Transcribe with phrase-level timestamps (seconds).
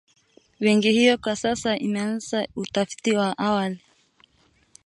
[0.59, 3.81] Benki hiyo kwa sasa inafanya utafiti wa awali